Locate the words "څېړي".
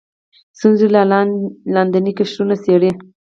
2.63-2.91